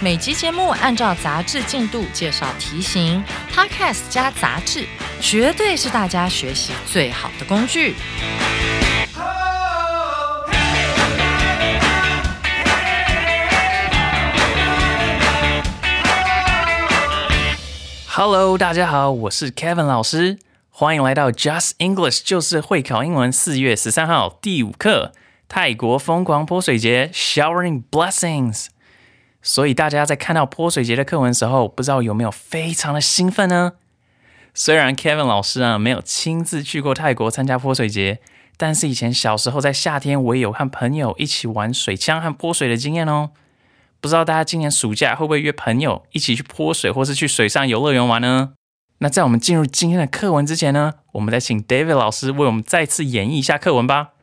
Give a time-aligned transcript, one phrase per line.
[0.00, 4.84] 每集节目按照杂志进度介绍题型，Podcast 加杂志，
[5.20, 7.94] 绝对是大家学习最好的工具。
[18.08, 20.38] Hello，大家好，我是 Kevin 老师，
[20.70, 25.12] 欢迎来到 Just English，就是会考英文四月十三号第五课
[25.48, 28.66] 泰国疯狂泼水节 Showering Blessings。
[29.46, 33.74] 所以大家在看到泼水节的课文时候，不知道有没有非常的兴奋呢？
[34.54, 38.20] 虽然 Kevin 老师啊没有亲自去过泰国参加泼水节，
[38.56, 43.32] 但是以前小时候在夏天，我也有和朋友一起玩水枪和泼水的经验哦。
[44.00, 48.54] 不知道大家今年暑假会不会约朋友一起去泼水，或是去水上游乐园玩呢？
[48.98, 54.13] 那在我们进入今天的课文之前呢，我们再请 David 老师为我们再次演绎一下课文吧。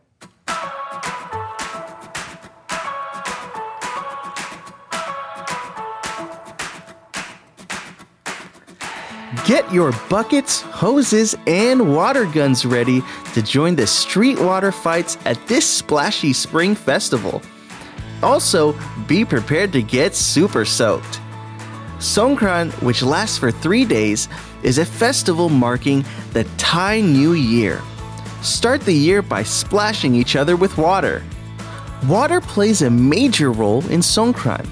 [9.51, 15.45] Get your buckets, hoses, and water guns ready to join the street water fights at
[15.45, 17.41] this splashy spring festival.
[18.23, 18.73] Also,
[19.07, 21.19] be prepared to get super soaked.
[21.97, 24.29] Songkran, which lasts for three days,
[24.63, 27.81] is a festival marking the Thai New Year.
[28.41, 31.25] Start the year by splashing each other with water.
[32.07, 34.65] Water plays a major role in Songkran.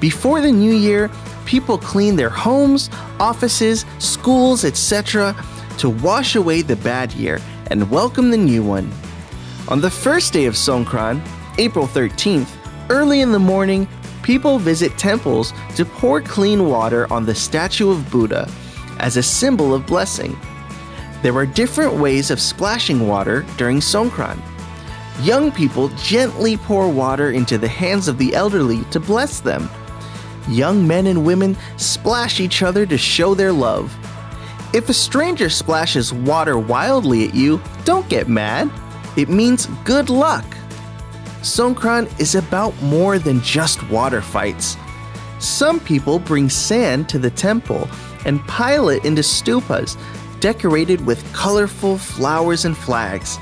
[0.00, 1.08] Before the new year,
[1.48, 5.34] people clean their homes, offices, schools, etc.,
[5.78, 8.92] to wash away the bad year and welcome the new one.
[9.68, 11.26] On the first day of Songkran,
[11.56, 12.50] April 13th,
[12.90, 13.88] early in the morning,
[14.22, 18.46] people visit temples to pour clean water on the statue of Buddha
[18.98, 20.38] as a symbol of blessing.
[21.22, 24.38] There are different ways of splashing water during Songkran.
[25.22, 29.70] Young people gently pour water into the hands of the elderly to bless them.
[30.48, 33.94] Young men and women splash each other to show their love.
[34.72, 38.70] If a stranger splashes water wildly at you, don't get mad.
[39.16, 40.44] It means good luck.
[41.40, 44.76] Songkran is about more than just water fights.
[45.38, 47.88] Some people bring sand to the temple
[48.24, 49.96] and pile it into stupas
[50.40, 53.38] decorated with colorful flowers and flags.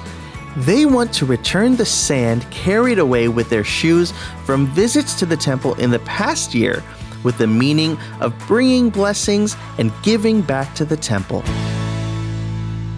[0.66, 4.12] They want to return the sand carried away with their shoes
[4.46, 6.82] from visits to the temple in the past year
[7.24, 11.44] with the meaning of bringing blessings and giving back to the temple.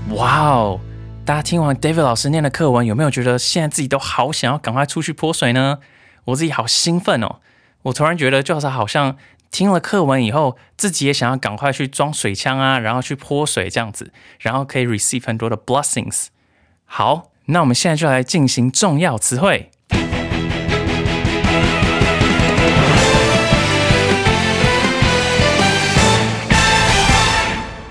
[0.10, 0.80] 哇哦！
[1.26, 5.80] 大家听完 David 老师念的课文，有没有觉得现在自己都好想要赶快出去泼水呢？
[6.26, 7.38] 我自己好兴奋哦！
[7.84, 9.18] 我突然觉得，就是好像
[9.52, 16.28] 听了课文以后，自己也想要赶快去装水枪啊，然后去泼水这样子，然后可以 receive 很多的 blessings。
[16.86, 19.71] 好， 那我们现在就来进行重要词汇。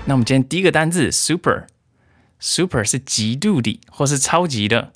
[0.04, 4.92] 那我们今天第一个单字 super，super 是极度的或是超级的。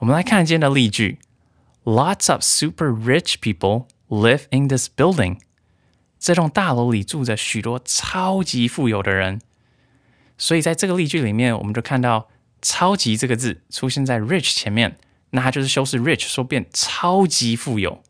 [0.00, 1.18] 我们来看今天的例句
[1.84, 5.38] ：Lots of super rich people live in this building。
[6.18, 9.40] 这栋大楼里住着许多超级富有的人。
[10.36, 12.28] 所以在这个例句里面，我们就看到
[12.62, 14.96] “超级”这个字出现在 rich 前面，
[15.30, 18.02] 那它就是修饰 rich，说变超级富有。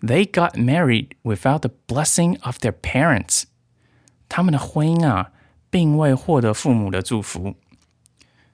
[0.00, 3.44] ：They got married without the blessing of their parents。
[4.28, 5.32] 他们的婚姻啊，
[5.70, 7.56] 并未获得父母的祝福。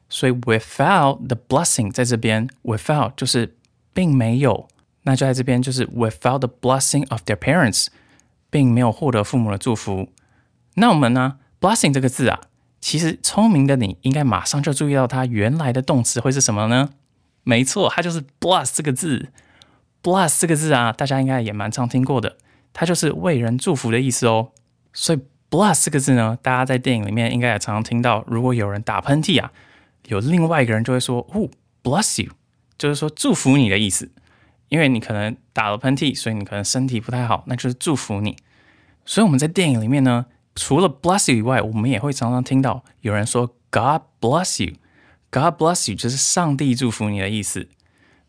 [0.09, 3.57] 所以 without the blessing 在这边，without 就是
[3.93, 4.69] 并没有，
[5.03, 7.89] 那就在这边就是 without the blessing of their parents。
[8.51, 10.13] 并没有获得父母的祝福。
[10.75, 12.41] 那我们呢？blessing 这个字啊，
[12.81, 16.91] 其实聪明的你应该马上就注意到它原来的动词会是什么呢？
[17.43, 19.33] 没错，它就是 bless 这个字。
[20.05, 22.37] Bless 这个字啊，大家应该也蛮常听过的，
[22.73, 24.53] 它就是为人祝福的意思哦。
[24.93, 25.19] 所以
[25.51, 28.23] bless 这个字呢，大家在电影里面应该也常常听到。
[28.29, 29.51] 如果有人打喷嚏啊，
[30.07, 31.49] 有另外一个人就会说：“哦
[31.83, 32.31] ，bless you”，
[32.77, 34.13] 就是说祝福你的意思。
[34.69, 38.37] 因为你可能打了喷嚏，所以你可能身体不太好，那就是祝福你。
[39.05, 47.69] 所以我们在电影里面呢，除了 bless you 以外，我们也会常常听到有人说 God bless you，God bless you 就是上帝祝福你的意思。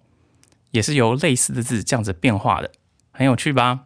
[0.71, 2.71] 也是由类似的字这样子变化的，
[3.11, 3.85] 很有趣吧？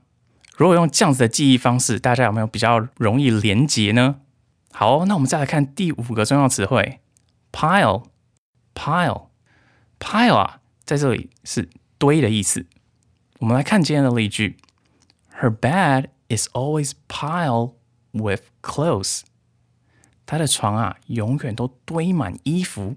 [0.55, 4.17] 如果用这样子的记忆方式，大家有没有比较容易连结呢？
[4.71, 6.99] 好，那我们再来看第五个重要词汇
[7.51, 8.05] pile
[8.75, 9.27] pile
[9.99, 12.65] pile 啊，在这里是堆的意思。
[13.39, 14.57] 我们来看今天的例句
[15.39, 17.73] ：Her bed is always piled
[18.11, 19.21] with clothes。
[20.25, 22.95] 她的床啊，永远都堆满衣服。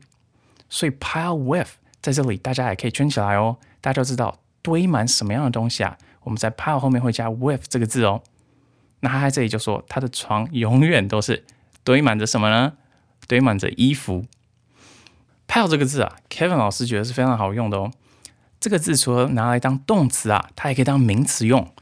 [0.69, 1.71] 所以 pile with
[2.01, 3.59] 在这里大家也可以圈起来哦。
[3.87, 5.97] 大家都知道堆满什么样的东西啊？
[6.25, 8.21] 我们在 pile 后面会加 with 这个字哦。
[8.99, 11.45] 那他在这里就说，他的床永远都是
[11.85, 12.73] 堆满着什么呢？
[13.29, 14.25] 堆满着衣服。
[15.47, 17.93] pile 这个字啊，Kevin 老师觉得是非常好用的哦。
[18.59, 21.73] 这个字除了拿来当动词啊，它也可以当名词用。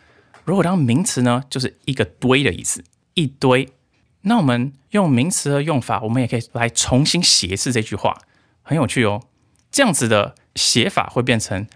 [0.44, 2.84] 如果当名词呢，就是一个堆的意思，
[3.14, 3.72] 一堆。
[4.20, 8.18] 那我们用名词的用法，我们也可以来重新写一次这句话，
[8.60, 9.22] 很有趣哦。
[9.70, 11.66] 这样子的写法会变成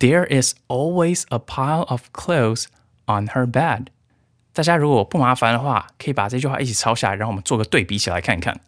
[0.00, 2.64] ：There is always a pile of clothes
[3.06, 3.86] on her bed。
[4.52, 8.60] 大家如果不麻烦的话，可以把这句话一起抄下来，让我们做个对比起来看一看。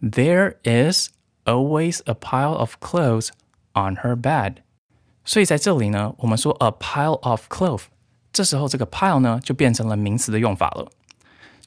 [0.00, 1.10] There is
[1.44, 3.30] always a pile of clothes
[3.72, 4.58] on her bed。
[5.24, 7.84] 所以在这里呢，我们说 a pile of clothes，
[8.32, 10.90] 这时候这个 pile 呢就变成了名词的用法了。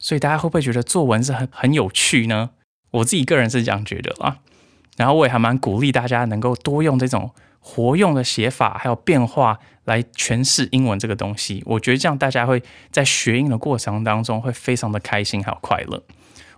[0.00, 2.50] 所以大家会不会觉得作文是很很有趣呢？
[2.90, 4.38] 我自己个人是这样觉得啊。
[4.96, 7.32] 然后我也还蛮鼓励大家能够多用这种
[7.66, 11.62] 活用的写法，还有变化来诠释英文这个东西。
[11.64, 16.02] 我觉得这样大家会在学英的过程当中会非常的开心还有快乐。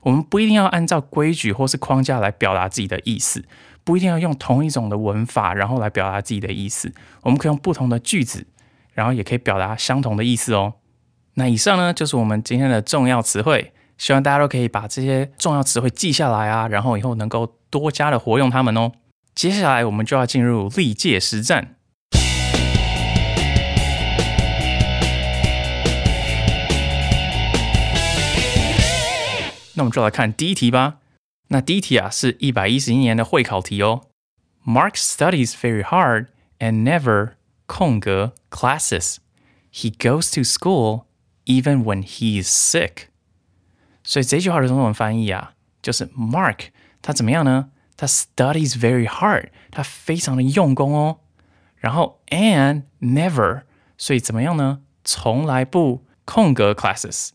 [0.03, 3.45] 我们不一定要按照规矩或是框架来表达自己的意思。
[3.85, 6.93] 不一定要用同一种的文法，然后来表达自己的意思。
[7.23, 8.45] 我们可以用不同的句子，
[8.93, 10.75] 然后也可以表达相同的意思哦。
[11.35, 18.91] 那以上呢就是我们今天的重要词汇，希望大家都可以把这些重要词汇记下来啊，然后以后能够多加的活用它们哦。
[19.37, 21.77] 接下来我们就要进入历届实战。
[29.75, 31.01] 那我们就来看第一题吧。
[31.49, 34.07] 那第一题啊是一百一十一年的会考题哦。
[34.65, 36.29] Mark studies very hard
[36.59, 37.33] and never
[37.67, 39.17] 空格 classes.
[39.71, 41.05] He goes to school
[41.45, 43.09] even when he is sick.
[44.03, 45.53] 所以这句话的中文翻译啊，
[45.83, 46.69] 就是 Mark
[47.03, 47.69] 他怎么样呢？
[47.97, 51.19] 他 studies very hard，他非常的用功哦。
[51.77, 53.63] 然后 and never，
[53.97, 54.81] 所以怎么样呢？
[55.05, 57.31] 从来不空格 classes。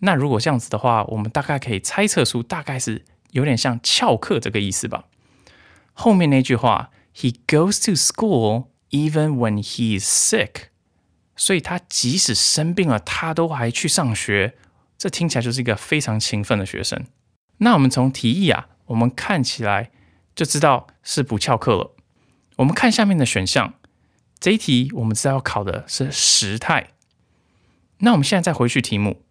[0.00, 5.04] 那如果这样子的话，我们大概可以猜测出大概是有点像翘课这个意思吧。
[5.94, 10.68] 后面那句话，He goes to school even when he is sick，
[11.36, 14.54] 所以他即使生病了，他都还去上学。
[14.98, 17.06] 这听起来就是一个非常勤奋的学生。
[17.58, 19.90] 那我们从题意啊，我们看起来
[20.34, 21.94] 就知道是不翘课了。
[22.56, 23.74] 我们看下面的选项，
[24.38, 26.90] 这一题我们知道要考的是时态。
[27.98, 29.22] 那我们现在再回去题目，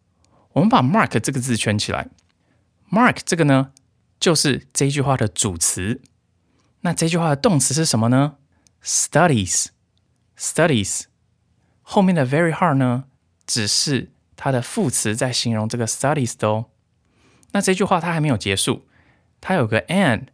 [0.54, 2.08] 我们把 mark 这个字圈起来。
[2.92, 3.72] mark 这个呢，
[4.20, 6.02] 就是这句话的主词。
[6.82, 8.36] 那这句话的动词是什么呢
[8.84, 11.04] ？studies，studies。
[11.82, 13.06] 后面的 very hard 呢，
[13.46, 16.66] 只是它的副词在形容这个 studies 的哦。
[17.52, 18.88] 那这句话它还没有结束，
[19.40, 20.28] 它有个 and，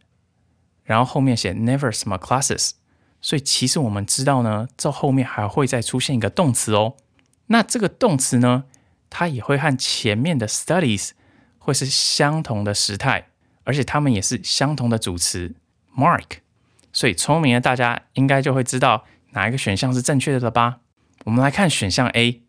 [0.90, 2.72] 然后后面写 never 什么 classes，
[3.20, 6.96] 所以其实我们知道呢，这后面还会再出现一个动词哦。
[7.46, 8.64] 那这个动词呢，
[9.08, 11.10] 它也会和前面的 studies
[11.58, 13.28] 会是相同的时态，
[13.62, 15.54] 而且它们也是相同的主词
[15.96, 16.38] mark。
[16.92, 20.80] 所以聪明的大家应该就会知道哪一个选项是正确的了吧？
[21.24, 22.42] 我们来看选项 A，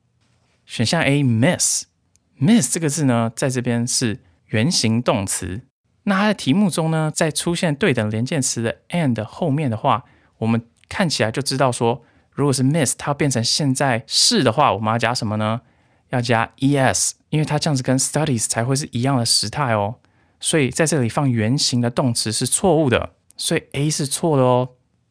[0.66, 5.62] 选项 A miss，miss 这个字呢，在这边是原形动词。
[6.04, 10.06] 那它的题目中呢，在出现对等连接词的 and 后面的话，
[10.40, 15.62] 我们看起来就知道说，如果是 miss，它变成现在是的话，我们要加什么呢？
[16.10, 19.96] 要加 es，因为它这样子跟 studies 才会是一样的时态哦。
[20.40, 23.12] 所以在这里放原形的动词是错误的。
[23.38, 24.70] 所以 A 是错的哦。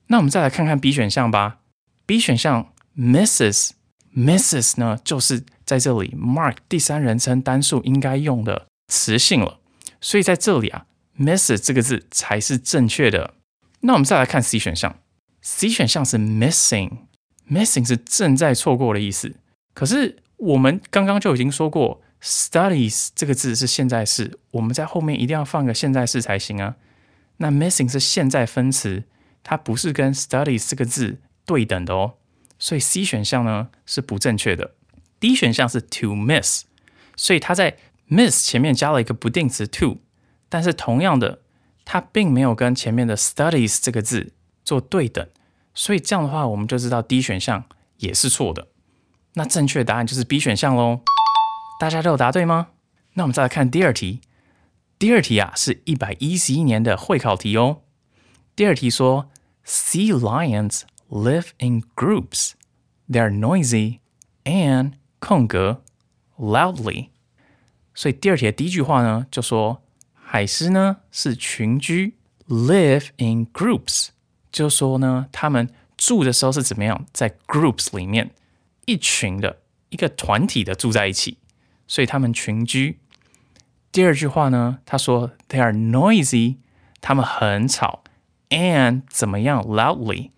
[0.09, 1.59] 那我们再来看看 B 选项吧。
[2.05, 9.60] B 选项 misses，misses 呢，就是在这里 mark 第三人称单数应该用的词性了。
[10.01, 10.87] 所以在这里啊
[11.19, 13.35] ，Mrs 这个字才是正确的。
[13.81, 14.99] 那我们再来看 C 选项。
[15.43, 19.35] C 选项是 missing，missing 是正在错过的意思。
[19.73, 26.77] 可是我们刚刚就已经说过，studies 这个字是现在式，我们在后面一定要放个现在式才行啊。
[27.39, 29.05] 那 missing 是现在分词，
[29.43, 32.15] 它不是跟 studies 这个字对等的哦，
[32.59, 34.75] 所以 C 选项呢是不正确的。
[35.19, 36.65] D 选项是 to miss，
[37.17, 37.79] 所以它在
[38.11, 39.99] miss 前面加了一个不定词 to，
[40.49, 41.41] 但是同样的，
[41.85, 45.27] 它并没有跟前面的 studies 这个字做对等，
[45.73, 47.65] 所以这样的话，我们就知道 D 选项
[47.99, 48.69] 也是错的。
[49.35, 51.01] 那正确答案就是 B 选项喽。
[51.79, 52.69] 大家都有答对吗？
[53.15, 54.21] 那我们再来看第二题。
[54.99, 57.83] 第二题啊，是一百一十一年的会考题哦。
[58.55, 59.31] 第二题说
[59.65, 62.51] ，Sea lions live in groups.
[63.09, 64.01] They are noisy
[64.45, 65.83] and 空格
[66.37, 67.09] loudly。
[67.95, 69.83] 所以第二题的第一句话呢，就说
[70.15, 72.15] 海狮呢是群居
[72.49, 74.09] ，live in groups，
[74.51, 78.31] 就说呢他们住的时候是怎么样，在 groups 里面，
[78.87, 79.59] 一群的
[79.91, 81.39] 一个团体的住在一起，
[81.87, 82.99] 所以他们群居。
[83.93, 86.57] 第二句话呢，他说 they are noisy，
[87.01, 88.05] 他们很吵
[88.51, 90.31] ，and 怎么样 loudly，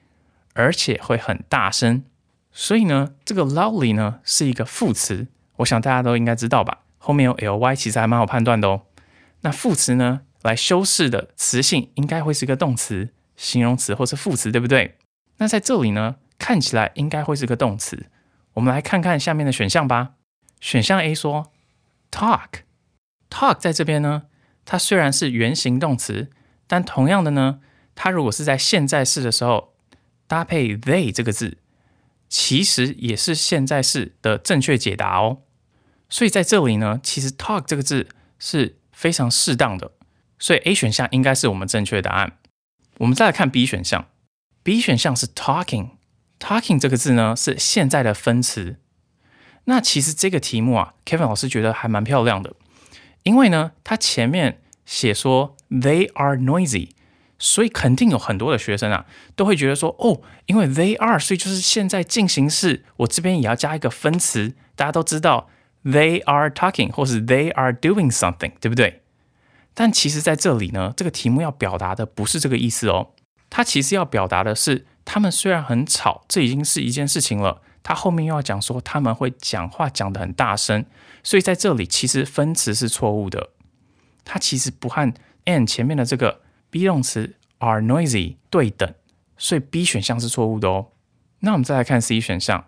[0.54, 2.04] 而且会很大声。
[2.50, 6.81] 所以呢，这个 loudly 呢是一个副词，我想大家都应该知道吧？
[7.04, 8.82] 后面有 ly，其实还蛮好判断的哦。
[9.40, 14.98] 那副词呢，来修饰的词性应该会是一个动词、形容词或是副词，对不对？
[15.38, 18.06] 那在这里呢，看起来应该会是个动词。
[18.54, 20.12] 我们来看看下面的选项吧。
[20.60, 21.50] 选项 A 说
[22.12, 22.60] talk。
[23.28, 24.22] Talk 在这边呢，
[24.64, 26.30] 它虽然是原形动词，
[26.68, 27.58] 但同样的呢，
[27.96, 29.74] 它如果是在现在式的时候
[30.28, 31.58] 搭配 they 这个字，
[32.28, 35.38] 其实也是现在式的正确解答哦。
[36.12, 38.06] 所以在这里呢，其实 talk 这个字
[38.38, 39.92] 是非常适当的，
[40.38, 42.36] 所以 A 选项应该是我们正确答案。
[42.98, 44.08] 我们再来看 B 选项
[44.62, 48.76] ，B 选项是 talking，talking 这个字呢是现在的分词。
[49.64, 52.54] 那其实这个题目啊，Kevin 老师觉得还蛮漂亮的。
[53.22, 56.90] 因为呢，它前面写说 they are noisy，
[57.38, 64.52] 所以肯定有很多的学生啊，都会觉得说，哦，因为 they are，所以就是现在进行式，我这边也要加一个分词。
[64.76, 65.48] 大家都知道
[65.84, 69.02] they are talking 或是 they are doing something，对不对？
[69.74, 73.12] 但其实在这里呢，这个题目要表达的不是这个意思哦。
[73.48, 77.62] 它其实要表达的是，他们虽然很吵，这已经是一件事情了。
[77.82, 80.84] 他后面又要讲说他们会讲话讲得很大声，
[81.24, 83.50] 所以在这里其实分词是错误的。
[84.24, 85.12] 它其实不和
[85.46, 88.94] and 前面的这个 be 动词 are noisy 对等，
[89.36, 90.92] 所以 B 选项是错误的哦。
[91.40, 92.66] 那我们再来看 C 选项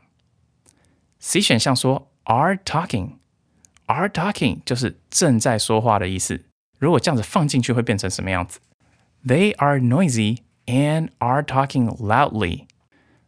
[1.20, 6.44] ，C 选项说 are talking，are talking 就是正在说话的意思。
[6.78, 8.60] 如果这样子放进去会变成什么样子
[9.26, 12.66] ？They are noisy and are talking loudly。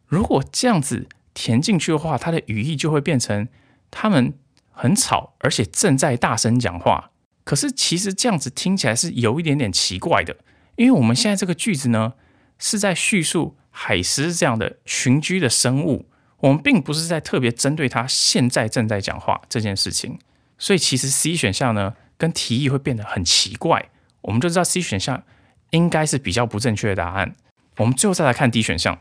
[0.05, 3.47] 如果这样子填进去的话，它的语义就会变成
[3.89, 4.33] 他们
[4.71, 7.11] 很吵，而且正在大声讲话。
[7.43, 10.37] 可是其实这样子听起来是有一点点奇怪的，
[10.75, 12.13] 因为我们现在这个句子呢
[12.59, 16.05] 是在叙述海狮这样的群居的生物，
[16.39, 20.19] 我们并不是在特别针对他现在正在讲话这件事情。
[20.57, 21.95] 所以其实 C 选项呢？
[22.19, 23.89] 跟提议会变得很奇怪，
[24.21, 25.21] 我们就知道 C 选项
[25.69, 27.35] 应该是比较不正确的答案。
[27.77, 28.99] 我们最后再来看 D 选项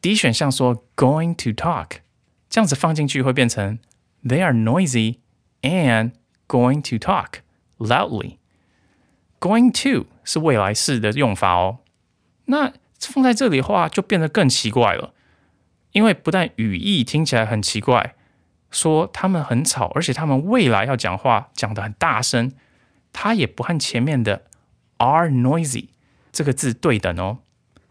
[0.00, 1.98] ，D 选项说 going to talk，
[2.50, 3.78] 这样子放进去会变成
[4.24, 5.18] They are noisy
[5.62, 6.10] and
[6.48, 7.34] going to talk
[7.78, 8.38] loudly。
[9.38, 11.78] Going to 是未来式的用法哦，
[12.46, 15.14] 那放在这里的话就变得更奇怪了，
[15.96, 18.14] 因为不但语义听起来很奇怪。
[18.70, 22.52] 说他们很吵，而且他们未来要讲话讲得很大声，
[23.14, 24.42] 它也不和前面的
[24.98, 25.86] are noisy
[26.30, 27.38] 这个字对等哦，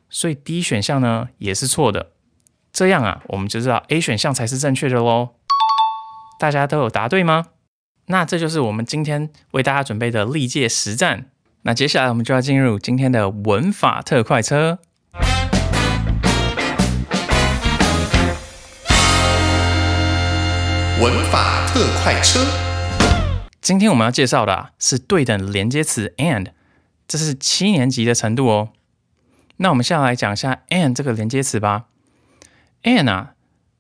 [0.08, 2.12] 所以 D 选项呢也是错的。
[2.72, 5.30] 这样啊，我们就知道 A 选项才是正确的喽。
[6.38, 7.48] 大家都有答对吗？
[8.06, 11.32] 那这就是我们今天为大家准备的历届实战。
[11.64, 14.78] 那接下来我们就要进入今天的文法特快车。
[21.02, 22.40] 文法特快车，
[23.60, 26.48] 今天我们要介绍的啊是对等连接词 and，
[27.06, 28.70] 这是七年级的程度哦。
[29.58, 31.88] 那我们现在来讲一下 and 这个连接词吧。
[32.84, 33.34] and 啊，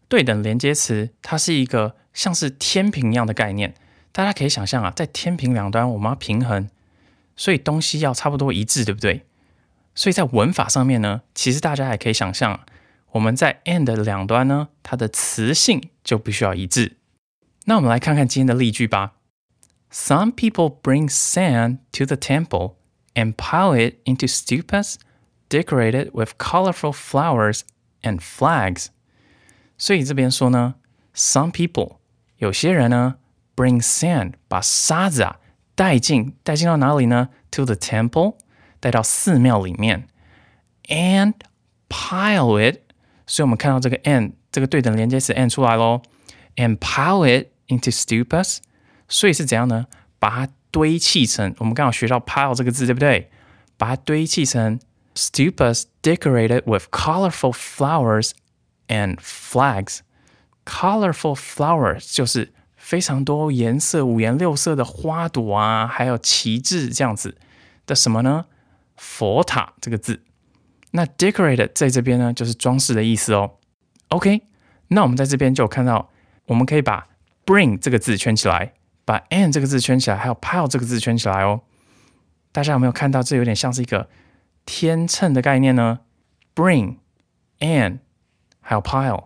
[0.10, 3.75] 对等连接词，它是一个像是天平一样的概念。
[4.12, 6.67] 大家可以想象啊，在天平两端我们要平衡，
[7.38, 9.23] 所以东西要差不多一致，对不对？
[9.93, 12.60] 所以在文法上面呢，其实大家也可以想象，
[13.12, 16.97] 我们在 and 的两端呢，它的词性就必须要一致。
[17.64, 19.12] 那我们来看看今天的例句吧。
[19.92, 22.76] Some people bring sand to the temple
[23.14, 24.96] and pile it into stupas
[25.48, 27.62] decorated with colorful flowers
[28.02, 28.86] and flags。
[29.76, 30.74] 所以这边说呢，
[31.14, 31.96] some people
[32.36, 33.16] 有些人呢
[33.56, 35.40] bring sand 把沙子啊
[35.74, 37.28] 带进带进到哪里呢？
[37.52, 38.36] To the temple
[38.78, 40.06] 带到寺庙里面，
[40.88, 41.34] and
[41.88, 42.80] pile it。
[43.26, 46.02] 所以我们看到这个 and 这个对等连接词 and 出来喽，
[46.56, 47.48] and pile it。
[47.67, 48.58] into stupas，
[49.08, 49.88] 所以是怎样呢？
[50.19, 53.30] 把它堆砌成我们刚好学到 pile 这个字，对不对？
[53.78, 54.80] 把它堆砌成
[55.15, 58.32] stupas decorated with colorful flowers
[58.88, 59.99] and flags。
[60.65, 67.38] colorful flowers 就是非常多颜色、五颜六色的花朵啊，还有旗帜这样子
[67.86, 68.45] 的什么呢？
[68.95, 70.23] 佛塔这个字。
[70.91, 73.56] 那 decorated 在这边呢，就是装饰的意思哦。
[74.10, 74.43] OK，
[74.88, 76.10] 那我们在这边就看到，
[76.45, 77.08] 我们可以把
[77.45, 78.73] bring 这个字圈起来，
[79.05, 81.62] 把 and 这个字圈起来，还有 pile 这个字圈起来哦。
[82.51, 83.21] 大家有没有看到？
[83.21, 84.10] 这有点像是一个
[84.65, 85.99] 天秤的概念呢
[86.55, 86.97] ？bring
[87.60, 87.99] and
[88.62, 89.25] 还有 pile。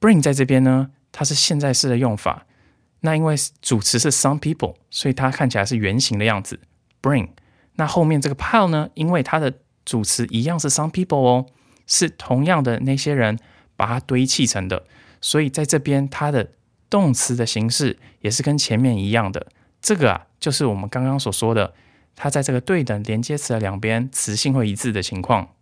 [0.00, 2.46] bring 在这边呢，它是现在式的用法。
[3.00, 6.60] 那因为主词是 some people，所以它看起来是圆形的样子。
[7.02, 7.30] bring
[7.74, 9.52] 那后面这个 pile 呢，因为它的
[9.84, 11.46] 主词一样是 some people 哦，
[11.86, 13.38] 是同样的那些人
[13.76, 14.86] 把它堆砌成的，
[15.20, 16.52] 所以在这边它的。
[16.92, 19.46] 动词的形式也是跟前面一样的，
[19.80, 21.72] 这个啊就是我们刚刚所说的，
[22.14, 25.54] 它在这个对等连接词的两边词性会一致的情况。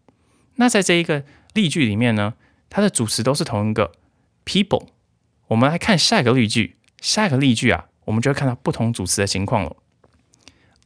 [0.57, 1.23] 那在这一个
[1.55, 2.35] 例句里面呢，
[2.69, 3.93] 它的主词都是同一个
[4.45, 4.89] people。
[5.47, 9.77] 我们来看下一个例句，下一个例句啊，我们就会看到不同主词的情况了。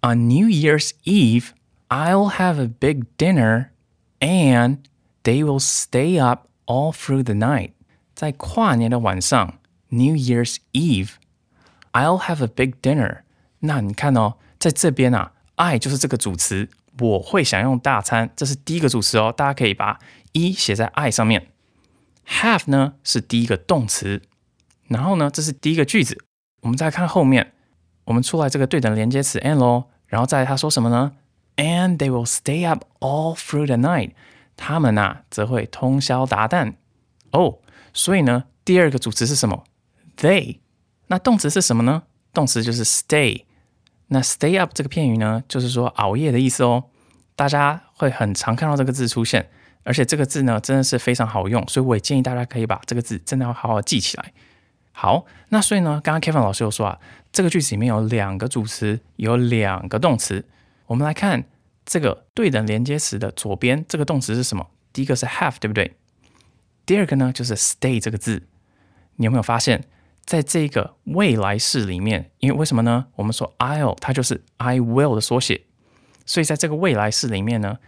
[0.03, 1.53] On New Year's Eve,
[1.89, 3.69] I'll have a big dinner,
[4.21, 4.81] and
[5.23, 7.71] they will stay up all through the night。
[8.15, 9.55] 在跨年的晚上。
[9.95, 11.13] New Year's Eve,
[11.93, 13.21] I'll have a big dinner。
[13.61, 19.33] 那你看哦，在这边啊，I 就是这个主词，我会享用大餐，这是第一个主词哦。
[19.35, 20.01] 大家可以把
[20.33, 21.47] 一写在 I 上面。
[22.27, 24.23] Have 呢是第一个动词，
[24.89, 26.25] 然后呢，这是第一个句子。
[26.63, 27.53] 我们再看后面，
[28.05, 31.13] 我们出来这个对等连接词 and 咯，然后再他说什么呢
[31.57, 34.13] and they will stay up all through the night。
[34.57, 36.75] 他们呐、则会通宵达旦。
[37.31, 37.59] 哦，
[37.93, 39.65] 所以呢，第二个主词是什么
[40.17, 40.59] ？They。
[41.09, 42.05] 那动词是什么呢？
[42.33, 43.45] 动词就是 stay。
[44.09, 46.85] 那 stay up 这个片语呢，就是说熬夜的意思哦。
[47.37, 49.51] 大家会很常看到这个字出现，
[49.83, 54.33] 而且这个字呢，真的是非常好用，所以我也建议大家可以把这个字真的要好好记起来。
[54.93, 57.01] 好，那所以呢，刚刚 Kevin 老师有说啊，
[57.33, 60.45] 这个句子里面有两个主词，有两个动词。
[60.87, 61.45] 我们来看
[61.85, 64.69] 这个对等连接词的左边，这个动词是什么？
[64.93, 65.97] 第一个是 have，对不对？
[66.87, 68.45] 第二个呢，就是 stay 这个字。
[69.17, 69.85] 你有没有发现，
[70.25, 73.07] 在这个未来式里面，因为为什么呢？
[73.17, 75.63] 我们说 I'll，它就是 I will 的缩写，
[76.25, 77.79] 所以在这个未来式里面呢，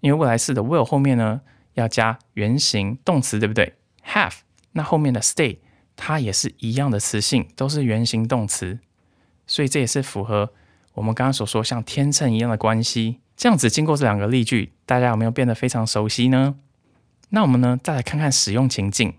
[0.00, 1.40] 因为未来式的 will 后面呢
[1.74, 4.34] 要加原形动词，对不对？have，
[4.72, 5.58] 那后面的 stay。
[5.98, 8.80] 它也是一样的词性，都是原形动词，
[9.46, 10.52] 所以这也是符合
[10.92, 13.20] 我们刚刚所说像天秤一样的关系。
[13.34, 16.56] 这样子经过这两个例句，大家有没有变得非常熟悉呢？
[17.30, 19.14] 那我们呢再来看看使用情境，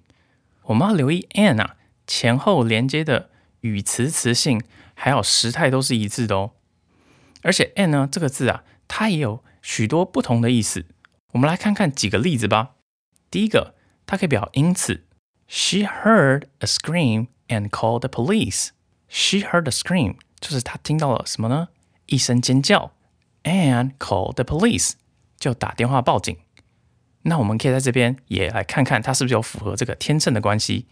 [0.65, 1.76] 我们要留意 and 啊
[2.07, 3.29] 前后连接的
[3.61, 4.63] 语词词性
[4.95, 6.51] 还有时态都是一致的哦。
[7.43, 10.85] 而且 and 呢这个字啊，它也有许多不同的意思。
[11.33, 12.71] 我们来看看几个例子吧。
[13.29, 15.03] 第一个，它可以表因此。
[15.47, 18.69] She heard a scream and called the police.
[19.07, 21.69] She heard a scream，就是她听到了什么呢？
[22.07, 22.93] 一声尖叫
[23.43, 24.93] ，and called the police，
[25.37, 26.35] 就打电话报警。
[27.23, 30.87] 那我们可以在这边也来看看它是不是有符合这个天秤的关系。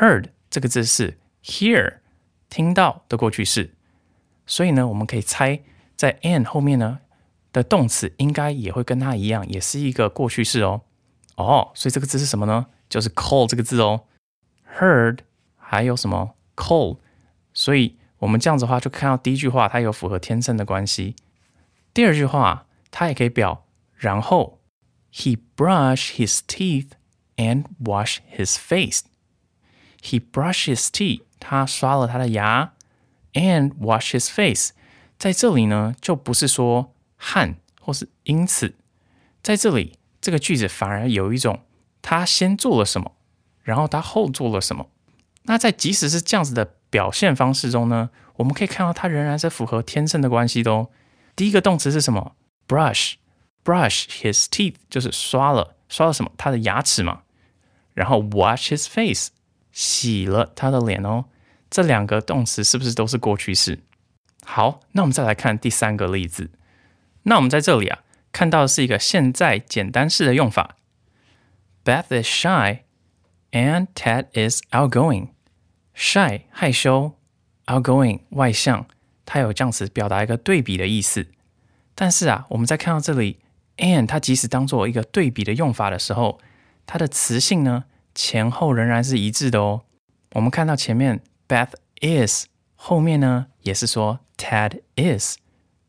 [0.00, 1.98] Heard 这个字是 hear，
[2.48, 3.74] 听到的过去式，
[4.44, 5.60] 所以呢，我们可以猜
[5.94, 6.98] 在 and 后面呢
[7.52, 10.82] 的动词应该也会跟它一样，也是一个过去式哦。
[11.36, 12.66] 哦，所以这个字是什么呢？
[12.88, 14.04] 就是 call 这个字哦
[14.76, 15.18] ，heard
[15.56, 16.98] 还有什么 call，
[17.52, 21.14] 所以我们这样子的话，就看到第一句话它有符合天秤的关系。
[21.92, 24.60] 第二句话它也可以表然后
[25.12, 26.90] ，he brushed his teeth
[27.36, 29.02] and washed his face。
[30.04, 32.74] He brushes teeth，他刷了他的牙
[33.32, 34.72] ，and wash his face。
[35.18, 38.74] 在这里呢，就不是说和或是因此，
[39.42, 41.60] 在这里这个句子反而有一种。
[42.06, 43.12] 他先做了什么，
[43.62, 44.88] 然后他后做了什么？
[45.44, 50.90] 那在即使是这样子的表现方式中呢，我们可以看到它仍然是符合天生的关系的哦。
[51.34, 52.36] 第一个动词是什么
[52.68, 56.30] ？brush，brush his teeth 就是刷了，刷了什么？
[56.36, 57.22] 他的牙齿嘛。
[57.94, 59.30] 然后 wash his face，
[59.74, 61.26] 洗了他的脸哦。
[61.68, 63.80] 这两个动词是不是都是过去式？
[64.44, 66.50] 好，那我们再来看第三个例子。
[67.24, 67.98] 那我们在这里啊，
[68.30, 70.76] 看到的是一个现在简单式的用法。
[71.84, 72.82] Beth is shy,
[73.50, 75.28] and Ted is outgoing.
[75.94, 77.14] Shy 害羞
[77.66, 78.86] ，outgoing 外向，
[79.26, 81.26] 它有这样子表达一个对比的意思。
[81.94, 83.40] 但是啊，我们在看到这里
[83.78, 86.40] ，and 它即使当做一个对比的用法的时候，
[86.86, 87.84] 它的词性呢
[88.14, 89.82] 前后仍然是一致的哦。
[90.32, 95.36] 我们看到前面 Beth is，后面呢也是说 Ted is，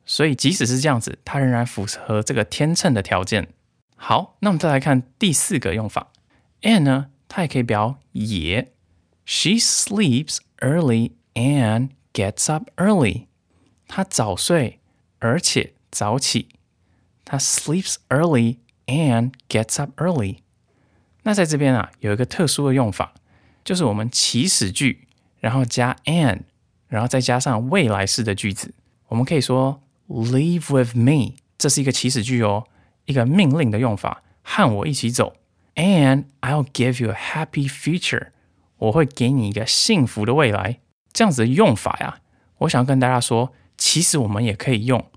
[0.06, 3.50] 所以即使是这样子，它仍然符合这个天秤的条件。
[3.96, 6.12] 好，那我们再来看第四个用法
[6.62, 8.72] ，and 呢，它也可以表也。
[9.26, 13.26] She sleeps early and gets up early。
[13.88, 14.80] 她早睡
[15.20, 16.50] 而且早起。
[17.24, 20.38] 她 sleeps early and gets up early。
[21.28, 23.12] 那在这边啊，有一个特殊的用法，
[23.64, 25.08] 就是我们祈使句，
[25.40, 26.42] 然后加 and，
[26.88, 28.76] 然后再加上未来式的句子。
[29.08, 32.68] 我们可以说 Leave with me，这是一个祈使句哦。
[33.06, 35.36] 一个命令的用法，和我一起走
[35.74, 38.28] ，and I'll give you a happy future，
[38.78, 40.80] 我会给你一个幸福的未来。
[41.12, 42.20] 这样子的用法呀，
[42.60, 45.10] 我想跟大家说，其实我们也可以用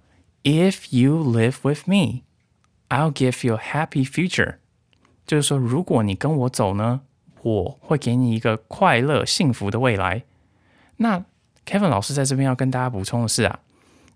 [0.43, 4.57] ，If you live with me，I'll give you a happy future。
[5.29, 7.03] 就是说，如果你跟我走呢，
[7.43, 10.25] 我会给你一个快乐幸福的未来。
[10.97, 11.23] 那
[11.67, 13.61] Kevin 老师在这边要跟大家补充的是啊，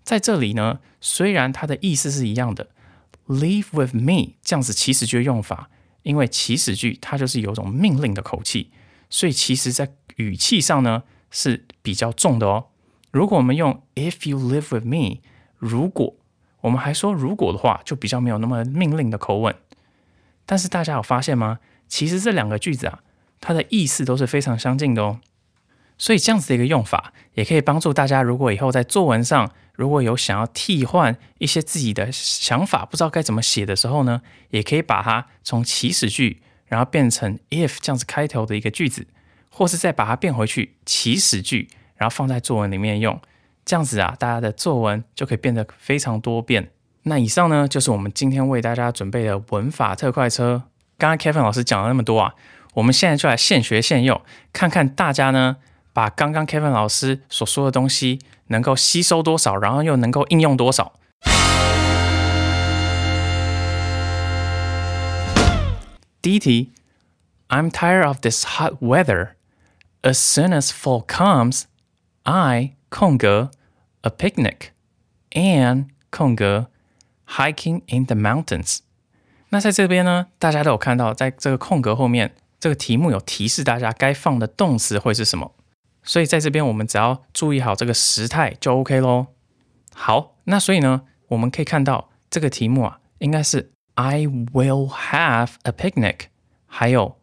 [0.03, 2.67] 在这里呢，虽然它的意思是一样的。
[3.27, 5.69] Leave with me 这样子祈使句的用法，
[6.01, 8.71] 因为祈使句它就是有种命令的口气，
[9.09, 12.65] 所以其实在语气上呢是比较重的哦。
[13.11, 15.19] 如果我们用 If you live with me，
[15.57, 16.15] 如果
[16.61, 19.55] 我们还说如果的话，就比较没有那么命令的口吻。
[20.45, 21.59] 但是大家有发现吗？
[21.87, 22.99] 其实这两个句子啊，
[23.39, 25.19] 它的意思都是非常相近的哦。
[25.97, 39.07] 所以这样子的一个用法，也可以帮助大家，如果以后在作文上如果有想要替换一些自己的想法，不知道该怎么写的时候呢，也可以把它从祈使句，然后变成 if 这样子开头的一个句子，
[39.49, 43.21] 或是再把它变回去祈使句，然后放在作文里面用，
[43.63, 46.72] 这样子啊，大家的作文就可以变得非常多变。
[47.05, 50.63] 那以上呢，就是我们今天为大家准备的文法特快车。
[50.97, 52.33] 刚刚 Kevin 老师讲了那么多啊，
[52.75, 54.21] 我们现在就来现学现用，
[54.53, 55.57] 看看大家呢，
[55.91, 60.93] 把刚刚 Kevin 老师所说的东西能够吸收多少，然后又能够应用多少。
[66.21, 66.71] 第一题
[67.49, 69.31] ，I'm tired of this hot weather.
[70.03, 71.63] As soon as fall comes,
[72.23, 73.51] I 空格
[74.03, 74.69] a picnic
[75.31, 76.67] and 空格
[77.27, 78.79] hiking in the mountains。
[79.49, 85.53] 那在这边呢，大家都有看到，在这个空格后面，这个题目有提示大家该放的动词会是什么。
[86.03, 89.27] 所以在这边，我们只要注意好这个时态就 OK 咯。
[89.93, 96.25] 好，那所以呢，我们可以看到这个题目啊，应该是 I will have a picnic，
[96.65, 97.17] 还有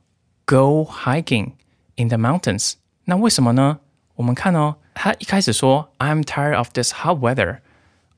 [0.47, 1.55] go hiking
[1.97, 2.75] in the mountains。
[3.05, 3.81] 那为什么呢？
[4.15, 7.59] 我们看哦，他一开始说 I'm tired of this hot weather。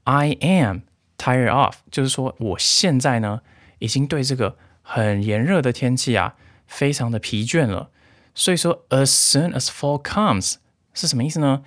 [0.05, 0.81] I am
[1.23, 3.43] tired off，就是说我现在呢，
[3.79, 6.35] 已经对这个很炎热的天气啊，
[6.67, 7.91] 非常的疲倦了。
[8.35, 10.55] 所以说，as soon as fall comes
[10.93, 11.63] 是什么意思呢？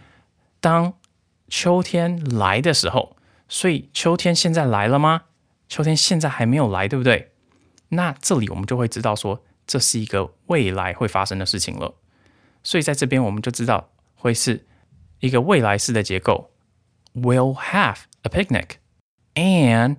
[0.59, 0.95] 当
[1.47, 3.15] 秋天来的时候，
[3.47, 5.23] 所以秋天现在来了吗？
[5.69, 7.31] 秋天现在还没有来，对不对？
[7.89, 11.93] 那这里我们就会知道说，这是一个未来会发生的事情了。
[12.63, 14.65] 所以在这边我们就知道会是
[15.19, 16.51] 一个未来式的结构
[17.13, 18.77] ，will have a picnic
[19.35, 19.97] and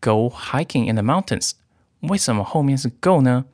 [0.00, 1.52] go hiking in the mountains。
[2.00, 3.46] 为什么后面是 go 呢？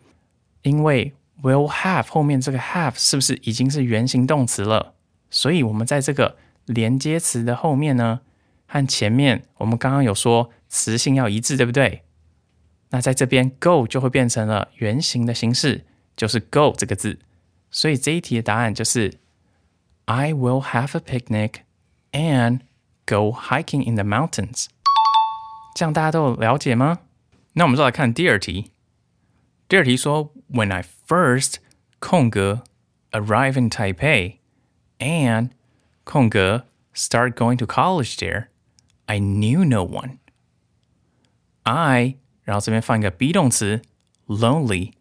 [0.62, 4.94] 因为 will have 后面这个 have 是不是已经是原形动词了？
[5.30, 8.20] 所以我们在这个连接词的后面呢，
[8.66, 12.02] 和前面我们刚刚有说词性要一致，对不对？
[12.90, 15.84] 那在这边 go 就会变成了原形的形式，
[16.16, 17.20] 就是 go 这个字。
[17.70, 19.14] 所以这一题的答案就是
[20.06, 21.60] I will have a picnic
[22.10, 22.62] and
[23.06, 24.66] go hiking in the mountains。
[25.73, 26.99] 这样大家都有了解吗？
[27.53, 28.71] 那我们就来看第二题。
[29.67, 31.55] 第二题说，When I first
[31.99, 32.63] 空格
[33.11, 34.37] arrive in Taipei
[34.99, 35.49] and
[36.03, 38.47] 空格 start going to college there,
[39.05, 40.17] I knew no one.
[41.63, 43.81] I 然后这边放一个 be 动词
[44.27, 44.93] lonely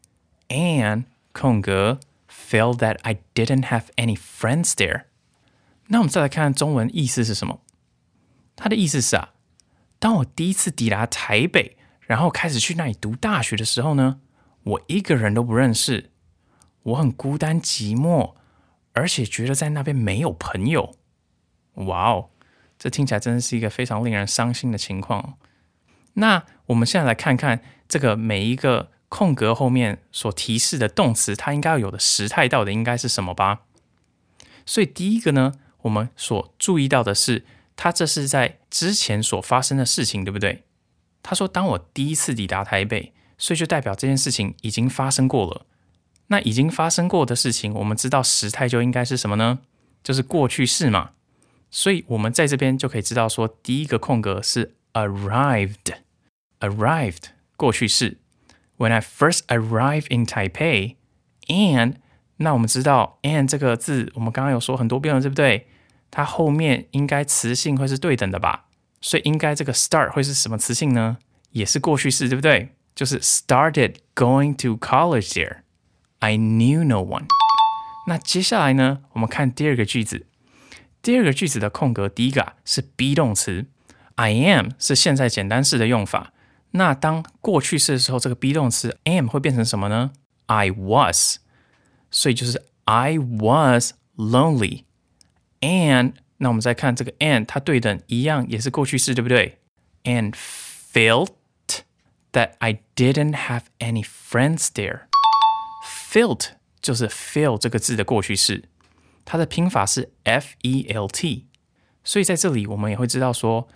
[0.49, 5.05] and 空格 felt that I didn't have any friends there.
[5.89, 7.61] 那我们再来看中文意思是什么？
[8.57, 9.35] 它的意思是啊，
[10.00, 14.22] 当我第一次抵达台北，然后开始去那里读大学的时候呢，
[14.64, 16.10] 我一个人都不认识，
[16.84, 18.34] 我很孤单寂寞，
[18.94, 20.96] 而且觉得在那边没有朋友。
[21.74, 22.30] 哇哦，
[22.78, 25.38] 这听起来真的是一个非常令人伤心的情况。
[26.14, 33.62] 那我们现在来看看这个每一个空格后面所提示的动词，它应该要有的时态到底应该是什么吧？
[34.66, 37.46] 所以第一个呢，我们所注意到的是，
[37.82, 40.64] 它这是在之前所发生的事情，对不对？
[41.24, 45.66] 他说：“当我第一次抵达台北，所以就代表这件事情已经发生过了。
[46.28, 49.60] 那已经发生过的事情，我们知道时态就应该是什么呢？
[50.04, 51.12] 就是过去式嘛。
[51.72, 58.18] 所以我们在这边就可以知道说，第一个空格是 arrived，arrived 过去式。
[58.78, 61.94] When I first arrived in Taipei，and
[62.36, 65.70] 那我们知道 and 这个字，我们刚刚有说很多遍了，对不对？
[66.12, 68.66] 它后面应该词性会是对等的吧？
[69.02, 71.18] 所以应该这个 start 会是什么词性呢？
[71.52, 72.76] 也是过去式，对不对？
[72.96, 75.60] 就是 started going to college there.
[76.20, 77.28] I knew no one.
[78.08, 79.00] 那接下来呢？
[79.14, 80.26] 我们看第二个句子。
[81.02, 83.68] 第二个句子的空格，第一个是 be 动词
[84.16, 86.34] ，I am 是现在简单式的用法。
[86.72, 90.12] 那当过去式的时候，这个 be 动词 am 会变成什么呢
[90.48, 91.38] ？I was，
[92.12, 94.84] 所以就是 I was lonely
[95.62, 99.60] and 那我们再看这个 and，它对等一样也是过去式，对不对
[100.04, 101.30] ？And felt
[102.32, 105.02] that I didn't have any friends there.
[106.12, 108.70] Felt 就是 feel 这个字的过去式，
[109.26, 111.48] 它的拼法是 f e l t，
[112.04, 113.68] 所以在这里我们也会知道说，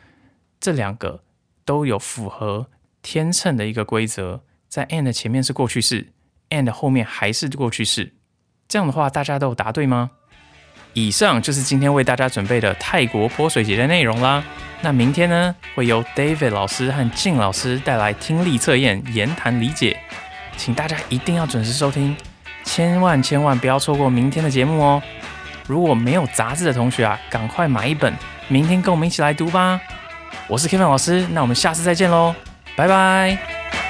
[0.59, 1.23] 这两个
[1.65, 2.69] 都有符合
[3.01, 6.13] 天秤的一个规则，在 and 前面是过去式
[6.49, 8.15] ，and 后面还是过去式。
[8.67, 10.11] 这样的话，大家都有答对吗？
[10.93, 14.43] 以上就是今天为大家准备的泰国泼水节的内容啦。
[14.81, 19.97] 那明天呢，会由 David 老师和静老师带来听力测验、言谈理解，
[20.57, 22.15] 请大家一定要准时收听，
[22.63, 25.01] 千万千万不要错过明天的节目哦。
[25.65, 28.13] 如果没有杂志的同学啊，赶快买一本，
[28.49, 29.79] 明天跟我们一起来读吧。
[30.47, 32.35] 我是 Kevin 老师，那我们下次再见喽，
[32.75, 33.82] 拜拜。